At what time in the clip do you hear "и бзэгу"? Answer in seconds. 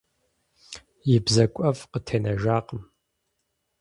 1.13-1.61